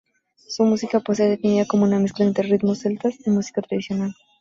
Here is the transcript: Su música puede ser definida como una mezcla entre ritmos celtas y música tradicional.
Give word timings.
Su 0.47 0.63
música 0.63 0.99
puede 0.99 1.17
ser 1.17 1.29
definida 1.29 1.67
como 1.67 1.83
una 1.83 1.99
mezcla 1.99 2.25
entre 2.25 2.47
ritmos 2.49 2.79
celtas 2.79 3.17
y 3.23 3.29
música 3.29 3.61
tradicional. 3.61 4.15